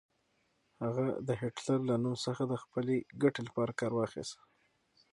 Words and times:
هغه 0.83 1.05
د 1.27 1.29
هېټلر 1.41 1.79
له 1.89 1.95
نوم 2.03 2.15
څخه 2.25 2.43
د 2.47 2.53
خپلې 2.63 2.95
ګټې 3.21 3.41
لپاره 3.47 3.71
کار 3.79 3.91
واخيست. 3.95 4.37